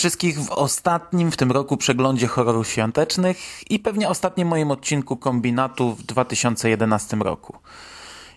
Wszystkich 0.00 0.40
w 0.40 0.50
ostatnim 0.50 1.30
w 1.30 1.36
tym 1.36 1.52
roku 1.52 1.76
przeglądzie 1.76 2.26
horrorów 2.26 2.68
świątecznych 2.68 3.70
i 3.70 3.78
pewnie 3.78 4.08
ostatnim 4.08 4.48
moim 4.48 4.70
odcinku 4.70 5.16
kombinatu 5.16 5.94
w 5.94 6.02
2011 6.02 7.16
roku. 7.16 7.58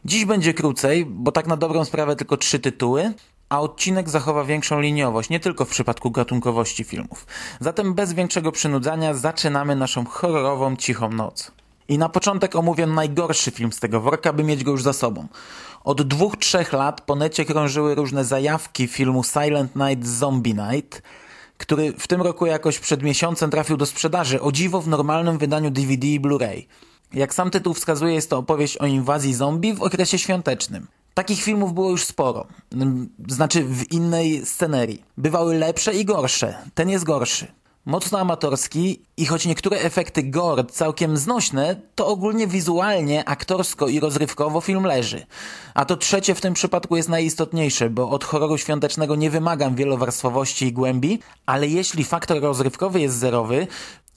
Dziś 0.05 0.25
będzie 0.25 0.53
krócej, 0.53 1.05
bo 1.05 1.31
tak 1.31 1.47
na 1.47 1.57
dobrą 1.57 1.85
sprawę 1.85 2.15
tylko 2.15 2.37
trzy 2.37 2.59
tytuły, 2.59 3.13
a 3.49 3.61
odcinek 3.61 4.09
zachowa 4.09 4.43
większą 4.43 4.81
liniowość, 4.81 5.29
nie 5.29 5.39
tylko 5.39 5.65
w 5.65 5.69
przypadku 5.69 6.11
gatunkowości 6.11 6.83
filmów. 6.83 7.27
Zatem 7.59 7.93
bez 7.93 8.13
większego 8.13 8.51
przynudzania 8.51 9.13
zaczynamy 9.13 9.75
naszą 9.75 10.05
horrorową 10.05 10.75
cichą 10.75 11.09
noc. 11.09 11.51
I 11.87 11.97
na 11.97 12.09
początek 12.09 12.55
omówię 12.55 12.87
najgorszy 12.87 13.51
film 13.51 13.71
z 13.71 13.79
tego 13.79 14.01
worka, 14.01 14.33
by 14.33 14.43
mieć 14.43 14.63
go 14.63 14.71
już 14.71 14.83
za 14.83 14.93
sobą. 14.93 15.27
Od 15.83 16.01
dwóch, 16.01 16.37
trzech 16.37 16.73
lat 16.73 17.01
po 17.01 17.15
necie 17.15 17.45
krążyły 17.45 17.95
różne 17.95 18.25
zajawki 18.25 18.87
filmu 18.87 19.23
Silent 19.23 19.75
Night 19.75 20.07
Zombie 20.07 20.55
Night, 20.55 21.01
który 21.57 21.93
w 21.93 22.07
tym 22.07 22.21
roku 22.21 22.45
jakoś 22.45 22.79
przed 22.79 23.03
miesiącem 23.03 23.49
trafił 23.49 23.77
do 23.77 23.85
sprzedaży, 23.85 24.41
o 24.41 24.51
dziwo 24.51 24.81
w 24.81 24.87
normalnym 24.87 25.37
wydaniu 25.37 25.71
DVD 25.71 26.07
i 26.07 26.19
Blu-ray. 26.19 26.65
Jak 27.13 27.33
sam 27.33 27.51
tytuł 27.51 27.73
wskazuje, 27.73 28.13
jest 28.13 28.29
to 28.29 28.37
opowieść 28.37 28.77
o 28.77 28.85
inwazji 28.85 29.33
zombie 29.33 29.73
w 29.73 29.81
okresie 29.81 30.19
świątecznym. 30.19 30.87
Takich 31.13 31.43
filmów 31.43 31.73
było 31.73 31.89
już 31.89 32.05
sporo, 32.05 32.47
znaczy 33.27 33.63
w 33.63 33.91
innej 33.91 34.45
scenerii. 34.45 35.03
Bywały 35.17 35.57
lepsze 35.57 35.93
i 35.93 36.05
gorsze, 36.05 36.57
ten 36.73 36.89
jest 36.89 37.05
gorszy 37.05 37.47
mocno 37.85 38.19
amatorski 38.19 39.01
i 39.17 39.25
choć 39.25 39.45
niektóre 39.45 39.77
efekty 39.77 40.23
gore 40.23 40.63
całkiem 40.63 41.17
znośne, 41.17 41.75
to 41.95 42.07
ogólnie 42.07 42.47
wizualnie, 42.47 43.29
aktorsko 43.29 43.87
i 43.87 43.99
rozrywkowo 43.99 44.61
film 44.61 44.83
leży. 44.83 45.25
A 45.73 45.85
to 45.85 45.97
trzecie 45.97 46.35
w 46.35 46.41
tym 46.41 46.53
przypadku 46.53 46.95
jest 46.95 47.09
najistotniejsze, 47.09 47.89
bo 47.89 48.09
od 48.09 48.23
horroru 48.23 48.57
świątecznego 48.57 49.15
nie 49.15 49.29
wymagam 49.29 49.75
wielowarstwowości 49.75 50.65
i 50.65 50.73
głębi, 50.73 51.19
ale 51.45 51.67
jeśli 51.67 52.03
faktor 52.03 52.41
rozrywkowy 52.41 53.01
jest 53.01 53.17
zerowy 53.17 53.67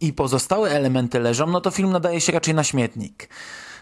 i 0.01 0.13
pozostałe 0.13 0.71
elementy 0.71 1.21
leżą, 1.21 1.47
no 1.47 1.61
to 1.61 1.71
film 1.71 1.91
nadaje 1.93 2.21
się 2.21 2.33
raczej 2.33 2.55
na 2.55 2.65
śmietnik. 2.65 3.29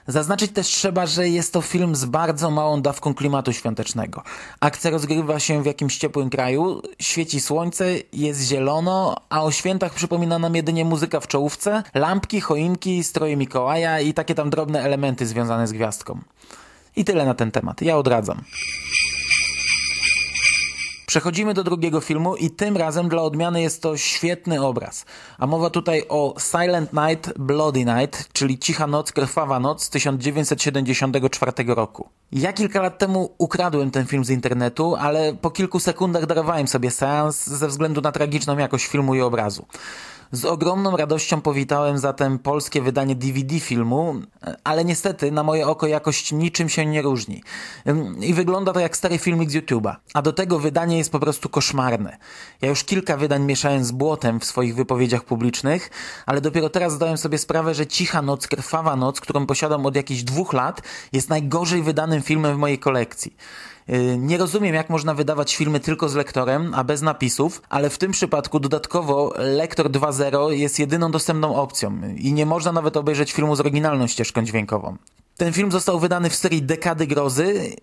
Zaznaczyć 0.06 0.52
też 0.52 0.66
trzeba, 0.66 1.06
że 1.06 1.28
jest 1.28 1.52
to 1.52 1.60
film 1.60 1.96
z 1.96 2.04
bardzo 2.04 2.50
małą 2.50 2.82
dawką 2.82 3.14
klimatu 3.14 3.52
świątecznego. 3.52 4.22
Akcja 4.60 4.90
rozgrywa 4.90 5.40
się 5.40 5.62
w 5.62 5.66
jakimś 5.66 5.98
ciepłym 5.98 6.30
kraju, 6.30 6.82
świeci 7.00 7.40
słońce, 7.40 7.86
jest 8.12 8.48
zielono, 8.48 9.16
a 9.28 9.42
o 9.42 9.50
świętach 9.50 9.94
przypomina 9.94 10.38
nam 10.38 10.56
jedynie 10.56 10.84
muzyka 10.84 11.20
w 11.20 11.26
czołówce, 11.26 11.82
lampki, 11.94 12.40
choinki, 12.40 13.04
stroje 13.04 13.36
Mikołaja 13.36 14.00
i 14.00 14.14
takie 14.14 14.34
tam 14.34 14.50
drobne 14.50 14.82
elementy 14.82 15.26
związane 15.26 15.66
z 15.66 15.72
gwiazdką. 15.72 16.18
I 16.96 17.04
tyle 17.04 17.26
na 17.26 17.34
ten 17.34 17.50
temat. 17.50 17.82
Ja 17.82 17.96
odradzam. 17.96 18.42
Przechodzimy 21.14 21.54
do 21.54 21.64
drugiego 21.64 22.00
filmu 22.00 22.36
i 22.36 22.50
tym 22.50 22.76
razem 22.76 23.08
dla 23.08 23.22
odmiany 23.22 23.62
jest 23.62 23.82
to 23.82 23.96
świetny 23.96 24.66
obraz. 24.66 25.04
A 25.38 25.46
mowa 25.46 25.70
tutaj 25.70 26.02
o 26.08 26.34
Silent 26.38 26.90
Night, 26.92 27.38
Bloody 27.38 27.84
Night, 27.84 28.32
czyli 28.32 28.58
Cicha 28.58 28.86
Noc, 28.86 29.12
Krwawa 29.12 29.60
Noc 29.60 29.82
z 29.82 29.90
1974 29.90 31.52
roku. 31.66 32.08
Ja 32.32 32.52
kilka 32.52 32.82
lat 32.82 32.98
temu 32.98 33.34
ukradłem 33.38 33.90
ten 33.90 34.06
film 34.06 34.24
z 34.24 34.30
internetu, 34.30 34.96
ale 34.96 35.34
po 35.34 35.50
kilku 35.50 35.80
sekundach 35.80 36.26
darowałem 36.26 36.68
sobie 36.68 36.90
seans 36.90 37.46
ze 37.46 37.68
względu 37.68 38.00
na 38.00 38.12
tragiczną 38.12 38.58
jakość 38.58 38.86
filmu 38.86 39.14
i 39.14 39.20
obrazu. 39.20 39.66
Z 40.32 40.44
ogromną 40.44 40.96
radością 40.96 41.40
powitałem 41.40 41.98
zatem 41.98 42.38
polskie 42.38 42.82
wydanie 42.82 43.14
DVD 43.14 43.60
filmu, 43.60 44.14
ale 44.64 44.84
niestety 44.84 45.32
na 45.32 45.42
moje 45.42 45.66
oko 45.66 45.86
jakość 45.86 46.32
niczym 46.32 46.68
się 46.68 46.86
nie 46.86 47.02
różni. 47.02 47.42
I 48.20 48.34
wygląda 48.34 48.72
to 48.72 48.80
jak 48.80 48.96
stary 48.96 49.18
filmik 49.18 49.50
z 49.50 49.54
YouTube'a. 49.54 49.94
A 50.14 50.22
do 50.22 50.32
tego 50.32 50.58
wydanie 50.58 50.98
jest 50.98 51.12
po 51.12 51.20
prostu 51.20 51.48
koszmarne. 51.48 52.16
Ja 52.60 52.68
już 52.68 52.84
kilka 52.84 53.16
wydań 53.16 53.44
mieszałem 53.44 53.84
z 53.84 53.92
błotem 53.92 54.40
w 54.40 54.44
swoich 54.44 54.74
wypowiedziach 54.74 55.24
publicznych, 55.24 55.90
ale 56.26 56.40
dopiero 56.40 56.68
teraz 56.68 56.92
zdałem 56.92 57.18
sobie 57.18 57.38
sprawę, 57.38 57.74
że 57.74 57.86
Cicha 57.86 58.22
Noc, 58.22 58.46
Krwawa 58.46 58.96
Noc, 58.96 59.20
którą 59.20 59.46
posiadam 59.46 59.86
od 59.86 59.96
jakichś 59.96 60.22
dwóch 60.22 60.52
lat, 60.52 60.82
jest 61.12 61.28
najgorzej 61.28 61.82
wydanym 61.82 62.22
filmem 62.22 62.56
w 62.56 62.58
mojej 62.58 62.78
kolekcji. 62.78 63.36
Y, 63.88 64.16
nie 64.18 64.38
rozumiem, 64.38 64.74
jak 64.74 64.90
można 64.90 65.14
wydawać 65.14 65.56
filmy 65.56 65.80
tylko 65.80 66.08
z 66.08 66.14
lektorem, 66.14 66.72
a 66.74 66.84
bez 66.84 67.02
napisów, 67.02 67.62
ale 67.68 67.90
w 67.90 67.98
tym 67.98 68.12
przypadku 68.12 68.60
dodatkowo 68.60 69.32
lektor 69.36 69.90
2.0 69.90 70.50
jest 70.50 70.78
jedyną 70.78 71.10
dostępną 71.10 71.56
opcją 71.56 72.00
i 72.16 72.32
nie 72.32 72.46
można 72.46 72.72
nawet 72.72 72.96
obejrzeć 72.96 73.32
filmu 73.32 73.56
z 73.56 73.60
oryginalną 73.60 74.06
ścieżką 74.06 74.42
dźwiękową. 74.42 74.96
Ten 75.36 75.52
film 75.52 75.72
został 75.72 76.00
wydany 76.00 76.30
w 76.30 76.36
serii 76.36 76.62
Dekady 76.62 77.06
Grozy 77.06 77.76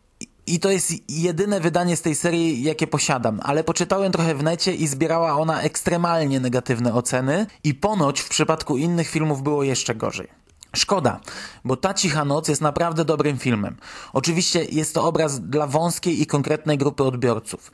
i 0.48 0.60
to 0.60 0.72
jest 0.72 0.94
jedyne 1.10 1.60
wydanie 1.60 1.98
z 1.98 2.02
tej 2.02 2.16
serii, 2.16 2.64
jakie 2.64 2.88
posiadam, 2.88 3.40
ale 3.44 3.64
poczytałem 3.64 4.12
trochę 4.12 4.36
w 4.36 4.44
necie 4.44 4.74
i 4.76 4.88
zbierała 4.88 5.34
ona 5.34 5.62
ekstremalnie 5.62 6.40
negatywne 6.40 6.94
oceny 6.94 7.46
i 7.64 7.74
ponoć 7.74 8.20
w 8.20 8.30
przypadku 8.30 8.78
innych 8.78 9.10
filmów 9.10 9.44
było 9.44 9.64
jeszcze 9.64 9.96
gorzej. 9.96 10.28
Szkoda, 10.76 11.20
bo 11.66 11.78
Ta 11.78 11.94
Cicha 11.94 12.26
Noc 12.26 12.48
jest 12.48 12.62
naprawdę 12.62 13.06
dobrym 13.06 13.38
filmem. 13.38 13.78
Oczywiście 14.14 14.64
jest 14.64 14.94
to 14.94 15.04
obraz 15.04 15.40
dla 15.40 15.68
wąskiej 15.68 16.22
i 16.22 16.26
konkretnej 16.26 16.78
grupy 16.78 17.04
odbiorców. 17.04 17.72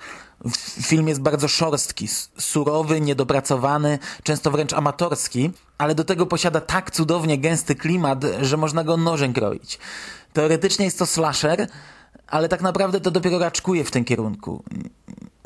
Film 0.82 1.08
jest 1.08 1.22
bardzo 1.22 1.48
szorstki, 1.48 2.08
surowy, 2.38 3.02
niedopracowany, 3.02 4.00
często 4.24 4.52
wręcz 4.52 4.74
amatorski, 4.74 5.52
ale 5.78 5.96
do 5.96 6.04
tego 6.04 6.26
posiada 6.26 6.62
tak 6.62 6.92
cudownie 6.92 7.38
gęsty 7.38 7.76
klimat, 7.76 8.26
że 8.42 8.58
można 8.58 8.84
go 8.84 8.98
nożem 8.98 9.34
kroić. 9.34 9.80
Teoretycznie 10.34 10.86
jest 10.86 11.00
to 11.00 11.06
slasher, 11.06 11.68
ale 12.28 12.50
tak 12.50 12.62
naprawdę 12.62 13.00
to 13.00 13.12
dopiero 13.12 13.40
raczkuje 13.40 13.84
w 13.84 13.92
tym 13.92 14.06
kierunku. 14.06 14.64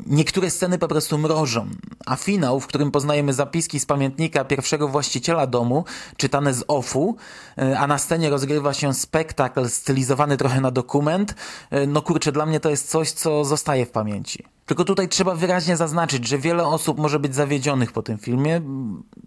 Niektóre 0.06 0.50
sceny 0.50 0.78
po 0.78 0.88
prostu 0.88 1.18
mrożą, 1.18 1.66
a 2.06 2.16
finał, 2.16 2.60
w 2.60 2.66
którym 2.66 2.90
poznajemy 2.90 3.32
zapiski 3.32 3.80
z 3.80 3.86
pamiętnika 3.86 4.44
pierwszego 4.44 4.88
właściciela 4.88 5.46
domu, 5.46 5.84
czytane 6.16 6.54
z 6.54 6.64
OFU, 6.68 7.16
e, 7.58 7.78
a 7.78 7.86
na 7.86 7.98
scenie 7.98 8.30
rozgrywa 8.30 8.74
się 8.74 8.94
spektakl 8.94 9.68
stylizowany 9.68 10.36
trochę 10.36 10.60
na 10.60 10.70
dokument, 10.70 11.34
e, 11.70 11.86
no 11.86 12.02
kurczę, 12.02 12.32
dla 12.32 12.46
mnie 12.46 12.60
to 12.60 12.70
jest 12.70 12.90
coś, 12.90 13.10
co 13.10 13.44
zostaje 13.44 13.86
w 13.86 13.90
pamięci. 13.90 14.44
Tylko 14.66 14.84
tutaj 14.84 15.08
trzeba 15.08 15.34
wyraźnie 15.34 15.76
zaznaczyć, 15.76 16.28
że 16.28 16.38
wiele 16.38 16.66
osób 16.66 16.98
może 16.98 17.18
być 17.18 17.34
zawiedzionych 17.34 17.92
po 17.92 18.02
tym 18.02 18.18
filmie, 18.18 18.60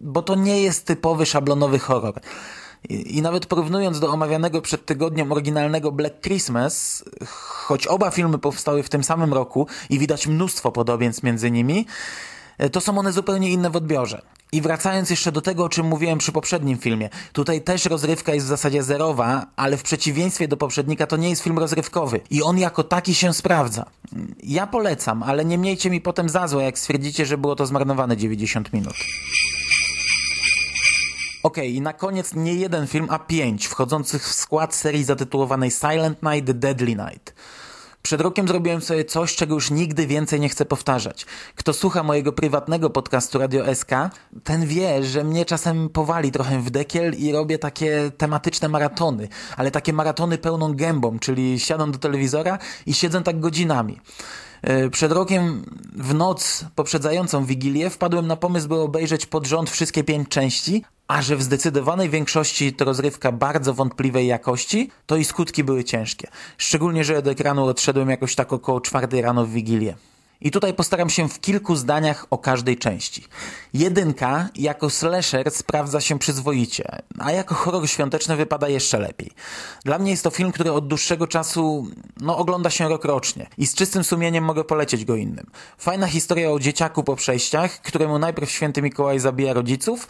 bo 0.01 0.21
to 0.21 0.35
nie 0.35 0.61
jest 0.61 0.85
typowy 0.85 1.25
szablonowy 1.25 1.79
horror. 1.79 2.21
I, 2.89 3.21
nawet 3.21 3.45
porównując 3.45 3.99
do 3.99 4.09
omawianego 4.09 4.61
przed 4.61 4.85
tygodniem 4.85 5.31
oryginalnego 5.31 5.91
Black 5.91 6.21
Christmas, 6.21 7.03
choć 7.25 7.87
oba 7.87 8.11
filmy 8.11 8.37
powstały 8.37 8.83
w 8.83 8.89
tym 8.89 9.03
samym 9.03 9.33
roku 9.33 9.67
i 9.89 9.99
widać 9.99 10.27
mnóstwo 10.27 10.71
podobieństw 10.71 11.23
między 11.23 11.51
nimi, 11.51 11.85
e, 12.57 12.69
to 12.69 12.81
są 12.81 12.97
one 12.97 13.11
zupełnie 13.11 13.51
inne 13.51 13.69
w 13.69 13.75
odbiorze. 13.75 14.21
I 14.51 14.61
wracając 14.61 15.09
jeszcze 15.09 15.31
do 15.31 15.41
tego, 15.41 15.63
o 15.63 15.69
czym 15.69 15.85
mówiłem 15.85 16.17
przy 16.17 16.31
poprzednim 16.31 16.77
filmie, 16.77 17.09
tutaj 17.33 17.61
też 17.61 17.85
rozrywka 17.85 18.33
jest 18.33 18.45
w 18.45 18.49
zasadzie 18.49 18.83
zerowa, 18.83 19.45
ale 19.55 19.77
w 19.77 19.83
przeciwieństwie 19.83 20.47
do 20.47 20.57
poprzednika 20.57 21.07
to 21.07 21.17
nie 21.17 21.29
jest 21.29 21.41
film 21.41 21.59
rozrywkowy 21.59 22.21
i 22.29 22.43
on 22.43 22.57
jako 22.57 22.83
taki 22.83 23.15
się 23.15 23.33
sprawdza. 23.33 23.85
Ja 24.43 24.67
polecam, 24.67 25.23
ale 25.23 25.45
nie 25.45 25.57
miejcie 25.57 25.89
mi 25.89 26.01
potem 26.01 26.29
za 26.29 26.47
złe, 26.47 26.63
jak 26.63 26.79
stwierdzicie, 26.79 27.25
że 27.25 27.37
było 27.37 27.55
to 27.55 27.65
zmarnowane 27.65 28.17
90 28.17 28.73
minut. 28.73 28.95
Ok, 31.45 31.57
i 31.57 31.81
na 31.81 31.93
koniec 31.93 32.33
nie 32.33 32.53
jeden 32.53 32.87
film, 32.87 33.07
a 33.09 33.19
pięć 33.19 33.65
wchodzących 33.65 34.23
w 34.23 34.33
skład 34.33 34.75
serii 34.75 35.03
zatytułowanej 35.03 35.71
Silent 35.71 36.23
Night, 36.23 36.51
Deadly 36.51 36.95
Night. 36.95 37.33
Przed 38.01 38.21
rokiem 38.21 38.47
zrobiłem 38.47 38.81
sobie 38.81 39.05
coś, 39.05 39.35
czego 39.35 39.55
już 39.55 39.71
nigdy 39.71 40.07
więcej 40.07 40.39
nie 40.39 40.49
chcę 40.49 40.65
powtarzać. 40.65 41.25
Kto 41.55 41.73
słucha 41.73 42.03
mojego 42.03 42.33
prywatnego 42.33 42.89
podcastu 42.89 43.39
Radio 43.39 43.75
SK, 43.75 43.89
ten 44.43 44.67
wie, 44.67 45.03
że 45.03 45.23
mnie 45.23 45.45
czasem 45.45 45.89
powali 45.89 46.31
trochę 46.31 46.59
w 46.59 46.69
dekiel 46.69 47.13
i 47.13 47.31
robię 47.31 47.59
takie 47.59 48.11
tematyczne 48.17 48.69
maratony, 48.69 49.27
ale 49.57 49.71
takie 49.71 49.93
maratony 49.93 50.37
pełną 50.37 50.73
gębą, 50.73 51.19
czyli 51.19 51.59
siadam 51.59 51.91
do 51.91 51.97
telewizora 51.97 52.57
i 52.85 52.93
siedzę 52.93 53.23
tak 53.23 53.39
godzinami. 53.39 53.99
E, 54.65 54.89
przed 54.89 55.11
rokiem 55.11 55.65
w 55.93 56.13
noc 56.13 56.65
poprzedzającą 56.75 57.45
Wigilię 57.45 57.89
wpadłem 57.89 58.27
na 58.27 58.35
pomysł, 58.35 58.67
by 58.67 58.75
obejrzeć 58.75 59.25
pod 59.25 59.47
rząd 59.47 59.69
wszystkie 59.69 60.03
pięć 60.03 60.29
części, 60.29 60.83
a 61.07 61.21
że 61.21 61.35
w 61.35 61.43
zdecydowanej 61.43 62.09
większości 62.09 62.73
to 62.73 62.85
rozrywka 62.85 63.31
bardzo 63.31 63.73
wątpliwej 63.73 64.27
jakości, 64.27 64.89
to 65.05 65.17
i 65.17 65.23
skutki 65.23 65.63
były 65.63 65.83
ciężkie. 65.83 66.27
Szczególnie, 66.57 67.03
że 67.03 67.17
od 67.17 67.27
ekranu 67.27 67.65
odszedłem 67.65 68.09
jakoś 68.09 68.35
tak 68.35 68.53
około 68.53 68.81
czwartej 68.81 69.21
rano 69.21 69.45
w 69.45 69.49
Wigilię. 69.49 69.95
I 70.45 70.51
tutaj 70.51 70.73
postaram 70.73 71.09
się 71.09 71.29
w 71.29 71.39
kilku 71.39 71.75
zdaniach 71.75 72.25
o 72.29 72.37
każdej 72.37 72.77
części. 72.77 73.23
Jedynka 73.73 74.49
jako 74.55 74.89
slasher 74.89 75.51
sprawdza 75.51 76.01
się 76.01 76.19
przyzwoicie, 76.19 76.83
a 77.19 77.31
jako 77.31 77.55
horror 77.55 77.89
świąteczny 77.89 78.35
wypada 78.35 78.69
jeszcze 78.69 78.99
lepiej. 78.99 79.31
Dla 79.85 79.99
mnie 79.99 80.11
jest 80.11 80.23
to 80.23 80.29
film, 80.29 80.51
który 80.51 80.71
od 80.71 80.87
dłuższego 80.87 81.27
czasu 81.27 81.87
no, 82.21 82.37
ogląda 82.37 82.69
się 82.69 82.89
rokrocznie 82.89 83.47
i 83.57 83.67
z 83.67 83.75
czystym 83.75 84.03
sumieniem 84.03 84.43
mogę 84.43 84.63
polecieć 84.63 85.05
go 85.05 85.15
innym. 85.15 85.45
Fajna 85.77 86.07
historia 86.07 86.51
o 86.51 86.59
dzieciaku 86.59 87.03
po 87.03 87.15
przejściach, 87.15 87.81
któremu 87.81 88.19
najpierw 88.19 88.51
święty 88.51 88.81
Mikołaj 88.81 89.19
zabija 89.19 89.53
rodziców, 89.53 90.07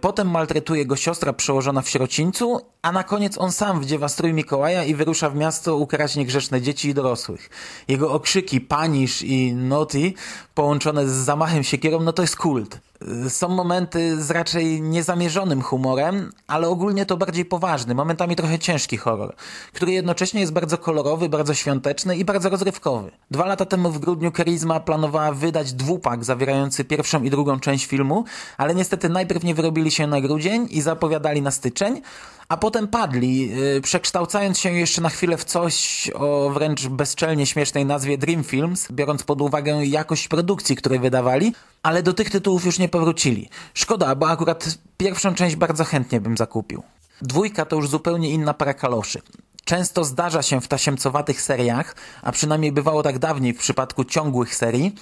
potem 0.00 0.30
maltretuje 0.30 0.86
go 0.86 0.96
siostra 0.96 1.32
przełożona 1.32 1.82
w 1.82 1.88
sierocińcu, 1.88 2.60
a 2.82 2.92
na 2.92 3.04
koniec 3.04 3.38
on 3.38 3.52
sam 3.52 3.80
wdziewa 3.80 4.08
strój 4.08 4.32
Mikołaja 4.32 4.84
i 4.84 4.94
wyrusza 4.94 5.30
w 5.30 5.36
miasto 5.36 5.76
ukarać 5.76 6.16
niegrzeczne 6.16 6.60
dzieci 6.62 6.88
i 6.88 6.94
dorosłych. 6.94 7.50
Jego 7.88 8.12
okrzyki, 8.12 8.60
panisz 8.60 9.22
i 9.22 9.54
naughty 9.54 10.12
połączone 10.54 11.08
z 11.08 11.12
zamachem 11.12 11.64
siekierą, 11.64 12.00
no 12.00 12.12
to 12.12 12.22
jest 12.22 12.36
kult. 12.36 12.80
Są 13.28 13.48
momenty 13.48 14.22
z 14.22 14.30
raczej 14.30 14.82
niezamierzonym 14.82 15.62
humorem, 15.62 16.32
ale 16.46 16.68
ogólnie 16.68 17.06
to 17.06 17.16
bardziej 17.16 17.44
poważny, 17.44 17.94
momentami 17.94 18.36
trochę 18.36 18.58
ciężki 18.58 18.96
horror, 18.96 19.34
który 19.72 19.92
jednocześnie 19.92 20.40
jest 20.40 20.52
bardzo 20.52 20.78
kolorowy, 20.78 21.28
bardzo 21.28 21.54
świąteczny 21.54 22.16
i 22.16 22.24
bardzo 22.24 22.48
rozrywkowy. 22.48 23.10
Dwa 23.30 23.46
lata 23.46 23.64
temu 23.64 23.90
w 23.90 23.98
grudniu 23.98 24.32
Charisma 24.32 24.80
planowała 24.80 25.32
wydać 25.32 25.72
dwupak 25.72 26.24
zawierający 26.24 26.84
pierwszą 26.84 27.22
i 27.22 27.30
drugą 27.30 27.60
część 27.60 27.86
filmu, 27.86 28.24
ale 28.58 28.74
niestety 28.74 29.08
najpierw 29.08 29.44
nie 29.44 29.54
wyrobili 29.54 29.90
się 29.90 30.06
na 30.06 30.20
grudzień 30.20 30.66
i 30.70 30.80
zapowiadali 30.80 31.42
na 31.42 31.50
styczeń, 31.50 32.02
a 32.48 32.56
potem 32.56 32.88
padli, 32.88 33.50
yy, 33.50 33.80
przekształcając 33.80 34.58
się 34.58 34.72
jeszcze 34.72 35.00
na 35.00 35.08
chwilę 35.08 35.36
w 35.36 35.44
coś 35.44 36.10
o 36.14 36.50
wręcz 36.50 36.86
bezczelnie 36.86 37.46
śmiesznej 37.46 37.86
nazwie 37.86 38.18
Dream 38.18 38.44
Films, 38.44 38.92
biorąc 38.92 39.22
pod 39.22 39.40
uwagę 39.40 39.86
jakość 39.86 40.28
produkcji, 40.28 40.76
które 40.76 40.98
wydawali, 40.98 41.54
ale 41.82 42.02
do 42.02 42.14
tych 42.14 42.30
tytułów 42.30 42.64
już 42.64 42.78
nie 42.78 42.83
powrócili. 42.88 43.48
Szkoda, 43.74 44.14
bo 44.14 44.28
akurat 44.28 44.78
pierwszą 44.96 45.34
część 45.34 45.56
bardzo 45.56 45.84
chętnie 45.84 46.20
bym 46.20 46.36
zakupił. 46.36 46.82
Dwójka 47.22 47.64
to 47.64 47.76
już 47.76 47.88
zupełnie 47.88 48.30
inna 48.30 48.54
para 48.54 48.74
kaloszy. 48.74 49.22
Często 49.64 50.04
zdarza 50.04 50.42
się 50.42 50.60
w 50.60 50.68
tasiemcowatych 50.68 51.40
seriach, 51.42 51.96
a 52.22 52.32
przynajmniej 52.32 52.72
bywało 52.72 53.02
tak 53.02 53.18
dawniej 53.18 53.54
w 53.54 53.58
przypadku 53.58 54.04
ciągłych 54.04 54.54
serii, 54.54 54.94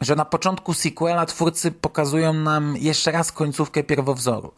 że 0.00 0.16
na 0.16 0.24
początku 0.24 0.74
sequela 0.74 1.26
twórcy 1.26 1.72
pokazują 1.72 2.32
nam 2.32 2.76
jeszcze 2.76 3.12
raz 3.12 3.32
końcówkę 3.32 3.82
pierwowzoru. 3.82 4.52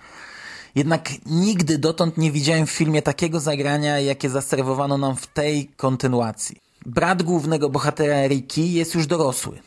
Jednak 0.75 1.09
nigdy 1.27 1.79
dotąd 1.79 2.19
nie 2.19 2.33
widziałem 2.33 2.67
w 2.67 2.71
filmie 2.71 3.03
takiego 3.03 3.41
zagrania, 3.41 4.01
jakie 4.01 4.31
zaserwowano 4.31 4.99
nam 4.99 5.17
w 5.17 5.27
tej 5.27 5.67
kontynuacji. 5.77 6.66
Brat 6.87 7.23
głównego 7.23 7.69
bohatera 7.69 8.27
Ricky 8.27 8.61
jest 8.61 8.95
już 8.95 9.07
dorosły. 9.07 9.59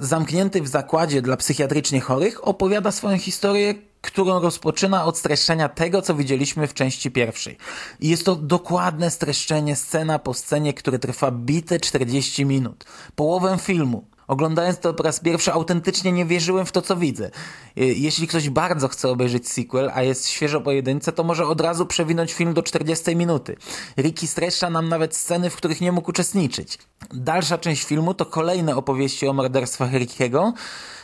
Zamknięty 0.00 0.62
w 0.62 0.68
zakładzie 0.68 1.22
dla 1.22 1.36
psychiatrycznie 1.36 2.00
chorych 2.00 2.48
opowiada 2.48 2.90
swoją 2.90 3.18
historię, 3.18 3.74
którą 4.00 4.40
rozpoczyna 4.40 5.04
od 5.04 5.18
streszczenia 5.18 5.68
tego, 5.68 6.02
co 6.02 6.14
widzieliśmy 6.14 6.66
w 6.66 6.74
części 6.74 7.10
pierwszej. 7.10 7.56
I 8.00 8.08
jest 8.08 8.24
to 8.24 8.36
dokładne 8.36 9.10
streszczenie 9.10 9.76
scena 9.76 10.18
po 10.18 10.34
scenie, 10.34 10.74
które 10.74 10.98
trwa 10.98 11.30
bite 11.30 11.80
40 11.80 12.46
minut. 12.46 12.84
Połowę 13.14 13.58
filmu. 13.60 14.04
Oglądając 14.30 14.78
to 14.78 14.94
po 14.94 15.02
raz 15.02 15.20
pierwszy 15.20 15.52
autentycznie 15.52 16.12
nie 16.12 16.26
wierzyłem 16.26 16.66
w 16.66 16.72
to, 16.72 16.82
co 16.82 16.96
widzę. 16.96 17.26
Y, 17.26 17.30
jeśli 17.76 18.26
ktoś 18.26 18.50
bardzo 18.50 18.88
chce 18.88 19.08
obejrzeć 19.08 19.48
sequel, 19.48 19.90
a 19.94 20.02
jest 20.02 20.28
świeżo 20.28 20.60
po 20.60 20.72
jedynce, 20.72 21.12
to 21.12 21.24
może 21.24 21.46
od 21.46 21.60
razu 21.60 21.86
przewinąć 21.86 22.32
film 22.32 22.54
do 22.54 22.62
40 22.62 23.16
minuty. 23.16 23.56
Ricky 23.98 24.26
streszcza 24.26 24.70
nam 24.70 24.88
nawet 24.88 25.16
sceny, 25.16 25.50
w 25.50 25.56
których 25.56 25.80
nie 25.80 25.92
mógł 25.92 26.10
uczestniczyć. 26.10 26.78
Dalsza 27.14 27.58
część 27.58 27.84
filmu 27.84 28.14
to 28.14 28.26
kolejne 28.26 28.76
opowieści 28.76 29.28
o 29.28 29.32
morderstwach 29.32 29.92
Rickiego, 29.92 30.52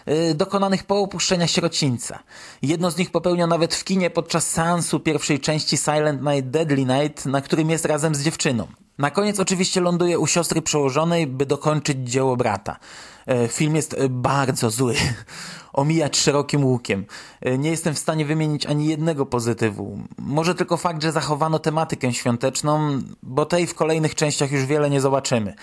y, 0.08 0.34
dokonanych 0.34 0.84
po 0.84 1.00
opuszczenia 1.00 1.46
sierocińca. 1.46 2.18
Jedno 2.62 2.90
z 2.90 2.96
nich 2.96 3.10
popełniał 3.10 3.48
nawet 3.48 3.74
w 3.74 3.84
kinie 3.84 4.10
podczas 4.10 4.50
seansu 4.50 5.00
pierwszej 5.00 5.40
części 5.40 5.76
Silent 5.76 6.22
Night 6.22 6.50
Deadly 6.50 6.84
Night, 6.84 7.26
na 7.26 7.40
którym 7.40 7.70
jest 7.70 7.84
razem 7.84 8.14
z 8.14 8.22
dziewczyną. 8.22 8.85
Na 8.98 9.10
koniec 9.10 9.40
oczywiście 9.40 9.80
ląduje 9.80 10.18
u 10.18 10.26
siostry 10.26 10.62
przełożonej, 10.62 11.26
by 11.26 11.46
dokończyć 11.46 11.98
dzieło 12.10 12.36
brata. 12.36 12.76
E, 13.26 13.48
film 13.48 13.76
jest 13.76 13.94
e, 13.94 14.08
bardzo 14.08 14.70
zły. 14.70 14.94
Omijać 15.72 16.16
szerokim 16.16 16.64
łukiem. 16.64 17.04
E, 17.40 17.58
nie 17.58 17.70
jestem 17.70 17.94
w 17.94 17.98
stanie 17.98 18.24
wymienić 18.24 18.66
ani 18.66 18.86
jednego 18.86 19.26
pozytywu. 19.26 19.98
Może 20.18 20.54
tylko 20.54 20.76
fakt, 20.76 21.02
że 21.02 21.12
zachowano 21.12 21.58
tematykę 21.58 22.12
świąteczną, 22.12 23.02
bo 23.22 23.46
tej 23.46 23.66
w 23.66 23.74
kolejnych 23.74 24.14
częściach 24.14 24.52
już 24.52 24.64
wiele 24.64 24.90
nie 24.90 25.00
zobaczymy. 25.00 25.54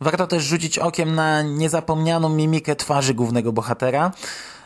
Warto 0.00 0.26
też 0.26 0.44
rzucić 0.44 0.78
okiem 0.78 1.14
na 1.14 1.42
niezapomnianą 1.42 2.28
mimikę 2.28 2.76
twarzy 2.76 3.14
głównego 3.14 3.52
bohatera, 3.52 4.12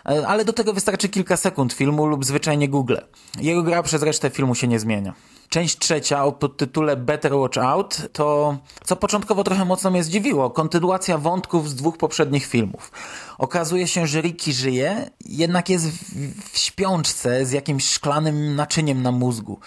ale 0.05 0.45
do 0.45 0.53
tego 0.53 0.73
wystarczy 0.73 1.09
kilka 1.09 1.37
sekund 1.37 1.73
filmu 1.73 2.07
lub 2.07 2.25
zwyczajnie 2.25 2.69
Google. 2.69 2.97
Jego 3.41 3.63
gra 3.63 3.83
przez 3.83 4.03
resztę 4.03 4.31
filmu 4.31 4.55
się 4.55 4.69
nie 4.69 4.79
zmienia. 4.79 5.15
Część 5.49 5.79
trzecia 5.79 6.25
o 6.25 6.33
podtytule 6.33 6.97
Better 6.97 7.35
Watch 7.35 7.59
Out 7.59 7.99
to, 8.13 8.57
co 8.85 8.97
początkowo 8.97 9.45
trochę 9.45 9.65
mocno 9.65 9.91
mnie 9.91 10.05
zdziwiło, 10.05 10.51
kontynuacja 10.51 11.19
wątków 11.19 11.71
z 11.71 11.75
dwóch 11.75 11.97
poprzednich 11.97 12.47
filmów. 12.47 12.93
Okazuje 13.39 13.87
się, 13.87 14.07
że 14.07 14.21
Ricky 14.21 14.53
żyje, 14.53 15.11
jednak 15.27 15.69
jest 15.69 15.91
w, 15.91 16.53
w 16.53 16.59
śpiączce 16.59 17.47
z 17.47 17.53
jakimś 17.53 17.89
szklanym 17.89 18.57
naczyniem 18.57 19.03
na 19.03 19.13
mózgu. 19.13 19.59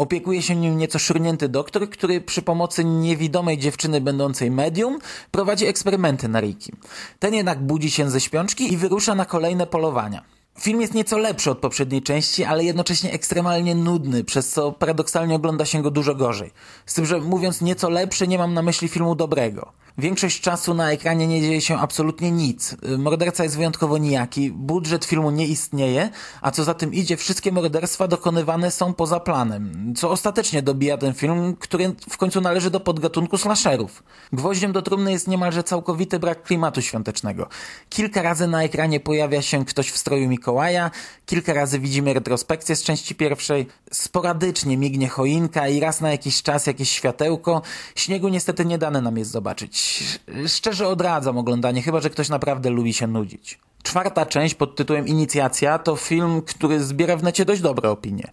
Opiekuje 0.00 0.42
się 0.42 0.56
nim 0.56 0.78
nieco 0.78 0.98
szurnięty 0.98 1.48
doktor, 1.48 1.90
który 1.90 2.20
przy 2.20 2.42
pomocy 2.42 2.84
niewidomej 2.84 3.58
dziewczyny 3.58 4.00
będącej 4.00 4.50
medium 4.50 4.98
prowadzi 5.30 5.66
eksperymenty 5.66 6.28
na 6.28 6.40
Ricky. 6.40 6.72
Ten 7.18 7.34
jednak 7.34 7.62
budzi 7.62 7.90
się 7.90 8.10
ze 8.10 8.20
śpiączki 8.20 8.72
i 8.72 8.76
wyrusza 8.76 9.14
na 9.14 9.24
kolejne 9.24 9.66
polowania. 9.66 10.22
Film 10.58 10.80
jest 10.80 10.94
nieco 10.94 11.18
lepszy 11.18 11.50
od 11.50 11.58
poprzedniej 11.58 12.02
części, 12.02 12.44
ale 12.44 12.64
jednocześnie 12.64 13.12
ekstremalnie 13.12 13.74
nudny, 13.74 14.24
przez 14.24 14.48
co 14.48 14.72
paradoksalnie 14.72 15.34
ogląda 15.34 15.64
się 15.64 15.82
go 15.82 15.90
dużo 15.90 16.14
gorzej. 16.14 16.50
Z 16.86 16.94
tym, 16.94 17.06
że 17.06 17.20
mówiąc 17.20 17.60
nieco 17.60 17.90
lepszy, 17.90 18.28
nie 18.28 18.38
mam 18.38 18.54
na 18.54 18.62
myśli 18.62 18.88
filmu 18.88 19.14
dobrego. 19.14 19.72
Większość 19.98 20.40
czasu 20.40 20.74
na 20.74 20.92
ekranie 20.92 21.26
nie 21.26 21.40
dzieje 21.40 21.60
się 21.60 21.78
absolutnie 21.78 22.30
nic. 22.30 22.76
Morderca 22.98 23.44
jest 23.44 23.56
wyjątkowo 23.56 23.98
nijaki, 23.98 24.50
budżet 24.50 25.04
filmu 25.04 25.30
nie 25.30 25.46
istnieje, 25.46 26.10
a 26.42 26.50
co 26.50 26.64
za 26.64 26.74
tym 26.74 26.94
idzie, 26.94 27.16
wszystkie 27.16 27.52
morderstwa 27.52 28.08
dokonywane 28.08 28.70
są 28.70 28.94
poza 28.94 29.20
planem, 29.20 29.94
co 29.96 30.10
ostatecznie 30.10 30.62
dobija 30.62 30.98
ten 30.98 31.14
film, 31.14 31.56
który 31.56 31.94
w 32.10 32.16
końcu 32.16 32.40
należy 32.40 32.70
do 32.70 32.80
podgatunku 32.80 33.38
slasherów. 33.38 34.02
Gwoździem 34.32 34.72
do 34.72 34.82
trumny 34.82 35.12
jest 35.12 35.28
niemalże 35.28 35.62
całkowity 35.62 36.18
brak 36.18 36.42
klimatu 36.42 36.82
świątecznego. 36.82 37.48
Kilka 37.88 38.22
razy 38.22 38.46
na 38.46 38.62
ekranie 38.62 39.00
pojawia 39.00 39.42
się 39.42 39.64
ktoś 39.64 39.90
w 39.90 39.98
stroju 39.98 40.28
Mikołaja, 40.28 40.90
kilka 41.26 41.52
razy 41.52 41.78
widzimy 41.78 42.14
retrospekcję 42.14 42.76
z 42.76 42.82
części 42.82 43.14
pierwszej, 43.14 43.66
sporadycznie 43.92 44.76
mignie 44.76 45.08
choinka 45.08 45.68
i 45.68 45.80
raz 45.80 46.00
na 46.00 46.10
jakiś 46.10 46.42
czas 46.42 46.66
jakieś 46.66 46.90
światełko. 46.90 47.62
Śniegu 47.94 48.28
niestety 48.28 48.64
nie 48.64 48.78
dane 48.78 49.00
nam 49.00 49.16
jest 49.16 49.30
zobaczyć 49.30 49.79
szczerze 50.46 50.88
odradzam 50.88 51.38
oglądanie, 51.38 51.82
chyba 51.82 52.00
że 52.00 52.10
ktoś 52.10 52.28
naprawdę 52.28 52.70
lubi 52.70 52.94
się 52.94 53.06
nudzić. 53.06 53.58
Czwarta 53.82 54.26
część 54.26 54.54
pod 54.54 54.76
tytułem 54.76 55.08
Inicjacja 55.08 55.78
to 55.78 55.96
film, 55.96 56.42
który 56.42 56.84
zbiera 56.84 57.16
w 57.16 57.22
necie 57.22 57.44
dość 57.44 57.60
dobre 57.60 57.90
opinie. 57.90 58.28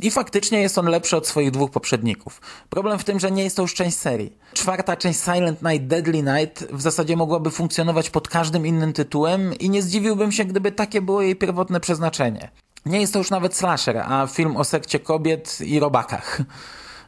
I 0.00 0.10
faktycznie 0.10 0.60
jest 0.60 0.78
on 0.78 0.86
lepszy 0.86 1.16
od 1.16 1.26
swoich 1.26 1.50
dwóch 1.50 1.70
poprzedników. 1.70 2.40
Problem 2.70 2.98
w 2.98 3.04
tym, 3.04 3.20
że 3.20 3.30
nie 3.30 3.44
jest 3.44 3.56
to 3.56 3.62
już 3.62 3.74
część 3.74 3.96
serii. 3.96 4.36
Czwarta 4.52 4.96
część 4.96 5.20
Silent 5.20 5.62
Night 5.62 5.86
Deadly 5.86 6.22
Night 6.22 6.66
w 6.72 6.80
zasadzie 6.80 7.16
mogłaby 7.16 7.50
funkcjonować 7.50 8.10
pod 8.10 8.28
każdym 8.28 8.66
innym 8.66 8.92
tytułem 8.92 9.54
i 9.58 9.70
nie 9.70 9.82
zdziwiłbym 9.82 10.32
się, 10.32 10.44
gdyby 10.44 10.72
takie 10.72 11.02
było 11.02 11.22
jej 11.22 11.36
pierwotne 11.36 11.80
przeznaczenie. 11.80 12.50
Nie 12.86 13.00
jest 13.00 13.12
to 13.12 13.18
już 13.18 13.30
nawet 13.30 13.56
slasher, 13.56 13.96
a 13.96 14.26
film 14.26 14.56
o 14.56 14.64
sekcie 14.64 15.00
kobiet 15.00 15.58
i 15.60 15.80
robakach. 15.80 16.42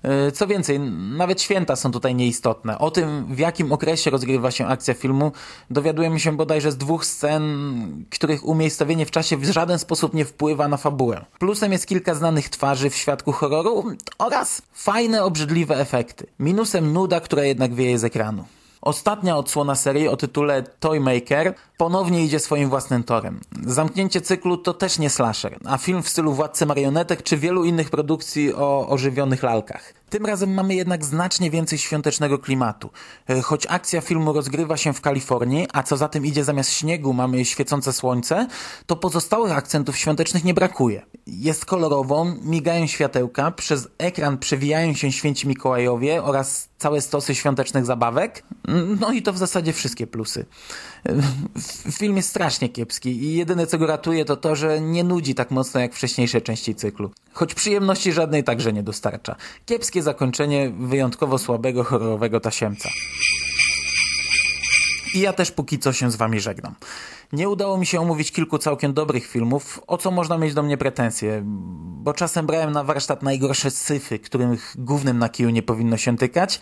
E, 0.03 0.33
co 0.33 0.47
więcej, 0.47 0.81
nawet 1.17 1.43
święta 1.43 1.77
są 1.77 1.91
tutaj 1.91 2.15
nieistotne. 2.15 2.79
O 2.79 2.91
tym, 2.91 3.35
w 3.35 3.39
jakim 3.39 3.73
okresie 3.73 4.11
rozgrywa 4.11 4.51
się 4.51 4.67
akcja 4.67 4.95
filmu, 4.95 5.33
dowiadujemy 5.71 6.21
się 6.21 6.37
bodajże 6.37 6.73
z 6.73 6.77
dwóch 6.77 7.07
scen, 7.07 8.05
których 8.11 8.47
umiejscowienie 8.47 9.07
w 9.07 9.11
czasie 9.11 9.37
w 9.37 9.45
żaden 9.45 9.79
sposób 9.79 10.15
nie 10.15 10.25
wpływa 10.25 10.69
na 10.69 10.77
fabułę. 10.77 11.25
Plusem 11.39 11.73
jest 11.73 11.87
kilka 11.87 12.15
znanych 12.15 12.49
twarzy 12.49 12.91
w 12.91 12.97
świadku 12.97 13.33
horroru 13.33 13.85
oraz 14.19 14.63
fajne, 14.73 15.25
obrzydliwe 15.25 15.77
efekty. 15.77 16.27
Minusem 16.39 16.93
nuda, 16.93 17.21
która 17.21 17.45
jednak 17.45 17.75
wieje 17.75 17.99
z 17.99 18.05
ekranu. 18.05 18.45
Ostatnia 18.83 19.37
odsłona 19.37 19.75
serii 19.75 20.09
o 20.09 20.17
tytule 20.17 20.63
Toymaker 20.63 21.55
ponownie 21.77 22.25
idzie 22.25 22.39
swoim 22.39 22.69
własnym 22.69 23.05
torem. 23.05 23.41
Zamknięcie 23.67 24.21
cyklu 24.21 24.57
to 24.57 24.75
też 24.75 24.99
nie 24.99 25.11
slasher, 25.11 25.59
a 25.65 25.79
film 25.79 26.03
w 26.03 26.09
stylu 26.09 26.33
Władcy 26.33 26.67
Marionetek 26.67 27.23
czy 27.23 27.37
wielu 27.37 27.65
innych 27.65 27.91
produkcji 27.91 28.55
o 28.55 28.89
ożywionych 28.89 29.43
lalkach. 29.43 30.02
Tym 30.13 30.27
razem 30.27 30.55
mamy 30.55 30.75
jednak 30.75 31.05
znacznie 31.05 31.51
więcej 31.51 31.79
świątecznego 31.79 32.39
klimatu. 32.39 32.91
E, 33.29 33.43
choć 33.43 33.67
akcja 33.67 34.01
filmu 34.01 34.33
rozgrywa 34.33 34.77
się 34.77 34.93
w 34.93 35.01
Kalifornii, 35.01 35.69
a 35.73 35.83
co 35.83 35.97
za 35.97 36.09
tym 36.09 36.27
idzie 36.27 36.45
zamiast 36.45 36.71
śniegu 36.73 37.13
mamy 37.13 37.45
świecące 37.45 37.93
słońce, 37.93 38.47
to 38.87 38.97
pozostałych 38.97 39.53
akcentów 39.53 39.97
świątecznych 39.99 40.45
nie 40.45 40.55
brakuje. 40.55 41.03
Jest 41.27 41.65
kolorowo, 41.65 42.27
migają 42.43 42.87
światełka, 42.87 43.51
przez 43.51 43.89
ekran 43.99 44.39
przewijają 44.39 44.95
się 44.95 45.13
święci 45.13 45.49
Mikołajowie 45.49 46.23
oraz 46.23 46.69
całe 46.83 47.01
stosy 47.01 47.35
świątecznych 47.35 47.87
zabawek. 47.87 48.43
No 49.01 49.13
i 49.13 49.23
to 49.23 49.33
w 49.33 49.39
zasadzie 49.39 49.73
wszystkie 49.73 50.07
plusy. 50.07 50.47
Film 51.93 52.17
jest 52.17 52.29
strasznie 52.29 52.69
kiepski 52.69 53.11
i 53.25 53.35
jedyne 53.35 53.67
co 53.67 53.79
go 53.79 53.87
ratuje 53.87 54.25
to 54.25 54.37
to, 54.37 54.57
że 54.57 54.81
nie 54.81 55.05
nudzi 55.05 55.35
tak 55.35 55.51
mocno 55.51 55.81
jak 55.81 55.95
wcześniejsze 55.95 56.41
części 56.41 56.75
cyklu. 56.75 57.11
Choć 57.33 57.55
przyjemności 57.55 58.13
żadnej 58.13 58.45
także 58.45 58.73
nie 58.73 58.83
dostarcza. 58.83 59.37
Kiepskie 59.67 60.02
zakończenie 60.03 60.71
wyjątkowo 60.81 61.39
słabego 61.39 61.85
horrorowego 61.85 62.41
tasiemca. 62.41 62.89
I 65.15 65.21
ja 65.21 65.33
też 65.33 65.51
póki 65.51 65.79
co 65.79 65.93
się 65.93 66.11
z 66.11 66.17
wami 66.17 66.41
żegnam. 66.41 66.75
Nie 67.33 67.49
udało 67.49 67.79
mi 67.79 67.87
się 67.87 68.01
omówić 68.01 68.33
kilku 68.33 68.59
całkiem 68.59 68.95
dobrych 68.95 69.27
filmów, 69.27 69.81
o 69.87 69.99
co 69.99 70.11
można 70.11 70.39
mieć 70.39 70.55
do 70.55 70.63
mnie 70.63 70.77
pretensje, 70.79 71.43
bo 72.03 72.13
czasem 72.13 72.47
brałem 72.47 72.73
na 72.73 72.85
warsztat 72.85 73.23
najgorsze 73.23 73.71
syfy, 73.71 74.19
których 74.19 74.75
głównym 74.79 75.19
na 75.19 75.29
kiju 75.29 75.51
nie 75.51 75.63
powinno 75.63 75.97
się 75.97 76.17
tykać, 76.17 76.61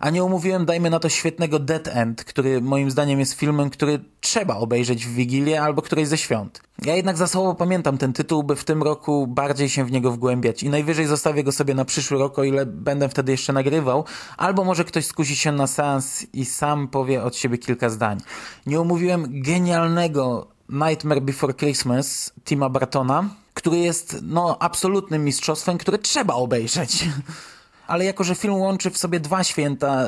a 0.00 0.10
nie 0.10 0.24
omówiłem, 0.24 0.64
dajmy 0.64 0.90
na 0.90 0.98
to, 0.98 1.08
świetnego 1.08 1.58
Dead 1.58 1.88
End, 1.88 2.24
który 2.24 2.60
moim 2.60 2.90
zdaniem 2.90 3.20
jest 3.20 3.32
filmem, 3.32 3.70
który 3.70 4.04
trzeba 4.20 4.56
obejrzeć 4.56 5.06
w 5.06 5.14
Wigilię 5.14 5.62
albo 5.62 5.82
którejś 5.82 6.08
ze 6.08 6.18
świąt. 6.18 6.62
Ja 6.84 6.96
jednak 6.96 7.16
za 7.16 7.26
słowo 7.26 7.54
pamiętam 7.54 7.98
ten 7.98 8.12
tytuł, 8.12 8.42
by 8.42 8.56
w 8.56 8.64
tym 8.64 8.82
roku 8.82 9.26
bardziej 9.26 9.68
się 9.68 9.84
w 9.84 9.92
niego 9.92 10.12
wgłębiać. 10.12 10.62
I 10.62 10.70
najwyżej 10.70 11.06
zostawię 11.06 11.44
go 11.44 11.52
sobie 11.52 11.74
na 11.74 11.84
przyszły 11.84 12.18
rok, 12.18 12.38
o 12.38 12.44
ile 12.44 12.66
będę 12.66 13.08
wtedy 13.08 13.32
jeszcze 13.32 13.52
nagrywał, 13.52 14.04
albo 14.36 14.64
może 14.64 14.84
ktoś 14.84 15.06
skusi 15.06 15.36
się 15.36 15.52
na 15.52 15.66
seans 15.66 16.26
i 16.32 16.44
sam 16.44 16.88
powie 16.88 17.22
od 17.22 17.36
siebie 17.36 17.58
kilka 17.58 17.90
zdań. 17.92 18.18
Nie 18.66 18.80
omówiłem 18.80 19.42
genialnego 19.42 20.46
Nightmare 20.68 21.20
Before 21.20 21.54
Christmas 21.54 22.32
Tima 22.44 22.68
Bartona, 22.68 23.28
który 23.54 23.78
jest 23.78 24.18
no 24.22 24.56
absolutnym 24.60 25.24
mistrzostwem, 25.24 25.78
które 25.78 25.98
trzeba 25.98 26.34
obejrzeć. 26.34 27.04
Ale 27.92 28.04
jako, 28.04 28.24
że 28.24 28.34
film 28.34 28.54
łączy 28.54 28.90
w 28.90 28.98
sobie 28.98 29.20
dwa 29.20 29.44
święta, 29.44 30.06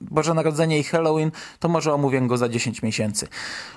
Boże 0.00 0.34
Narodzenie 0.34 0.78
i 0.78 0.84
Halloween, 0.84 1.32
to 1.58 1.68
może 1.68 1.94
omówię 1.94 2.20
go 2.20 2.36
za 2.36 2.48
10 2.48 2.82
miesięcy. 2.82 3.28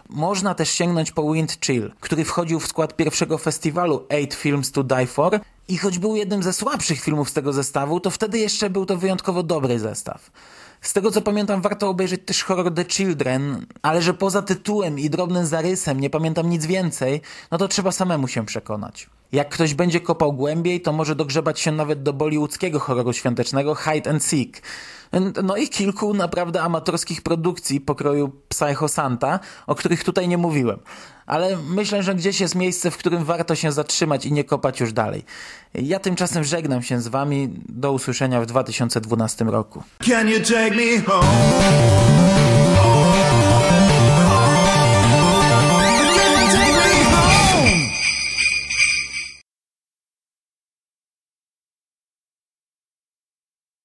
Można 0.10 0.56
też 0.56 0.70
sięgnąć 0.70 1.12
po 1.12 1.34
Wind 1.34 1.58
Chill, 1.66 1.92
który 2.00 2.26
wchodził 2.26 2.60
w 2.60 2.68
skład 2.68 2.96
pierwszego 2.96 3.38
festiwalu 3.38 4.06
Eight 4.10 4.34
Films 4.34 4.72
to 4.72 4.84
Die 4.84 5.08
For 5.08 5.40
i 5.68 5.78
choć 5.78 6.00
był 6.00 6.16
jednym 6.16 6.44
ze 6.44 6.54
słabszych 6.54 7.02
filmów 7.02 7.30
z 7.30 7.34
tego 7.34 7.54
zestawu, 7.54 8.00
to 8.00 8.10
wtedy 8.10 8.40
jeszcze 8.40 8.70
był 8.70 8.86
to 8.86 8.98
wyjątkowo 8.98 9.44
dobry 9.44 9.80
zestaw. 9.80 10.32
Z 10.82 10.94
tego 10.94 11.12
co 11.12 11.22
pamiętam, 11.22 11.62
warto 11.62 11.90
obejrzeć 11.90 12.22
też 12.26 12.44
horror 12.44 12.74
The 12.74 12.86
Children, 12.86 13.66
ale 13.82 14.02
że 14.02 14.14
poza 14.14 14.42
tytułem 14.42 15.00
i 15.00 15.10
drobnym 15.10 15.46
zarysem 15.46 16.00
nie 16.00 16.10
pamiętam 16.10 16.50
nic 16.50 16.66
więcej, 16.66 17.22
no 17.52 17.58
to 17.58 17.68
trzeba 17.68 17.92
samemu 17.92 18.28
się 18.28 18.46
przekonać. 18.46 19.10
Jak 19.34 19.50
ktoś 19.50 19.74
będzie 19.74 20.02
kopał 20.02 20.34
głębiej, 20.34 20.82
to 20.82 20.94
może 20.94 21.16
dogrzebać 21.16 21.60
się 21.60 21.72
nawet 21.72 22.04
do 22.04 22.14
bollywoodzkiego 22.14 22.80
horroru 22.80 23.14
świątecznego 23.14 23.76
Hide 23.76 24.10
and 24.10 24.24
Seek. 24.24 24.62
No 25.44 25.58
i 25.58 25.70
kilku 25.70 26.14
naprawdę 26.14 26.62
amatorskich 26.62 27.22
produkcji 27.22 27.82
pokroju 27.82 28.32
Psycho 28.48 28.88
Santa, 28.88 29.40
o 29.68 29.76
których 29.76 30.04
tutaj 30.04 30.28
nie 30.28 30.38
mówiłem. 30.38 30.80
Ale 31.26 31.58
myślę, 31.58 32.04
że 32.04 32.16
gdzieś 32.16 32.42
jest 32.42 32.56
miejsce, 32.56 32.92
w 32.92 32.98
którym 32.98 33.24
warto 33.24 33.56
się 33.56 33.72
zatrzymać 33.72 34.26
i 34.26 34.32
nie 34.32 34.44
kopać 34.44 34.80
już 34.80 34.94
dalej. 34.94 35.26
Ja 35.74 36.00
tymczasem 36.00 36.44
żegnam 36.44 36.82
się 36.82 37.02
z 37.02 37.08
wami. 37.08 37.50
Do 37.70 37.92
usłyszenia 37.92 38.42
w 38.42 38.46
2012 38.46 39.46
roku. 39.46 39.84